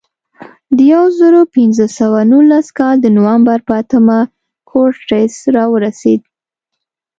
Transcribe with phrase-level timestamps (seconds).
[0.75, 4.19] د یو زرو پینځه سوه نولس کال د نومبر په اتمه
[4.69, 6.21] کورټز راورسېد.